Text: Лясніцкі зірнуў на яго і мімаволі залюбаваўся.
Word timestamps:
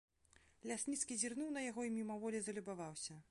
Лясніцкі 0.69 1.17
зірнуў 1.25 1.53
на 1.57 1.65
яго 1.69 1.87
і 1.91 1.93
мімаволі 1.99 2.43
залюбаваўся. 2.47 3.19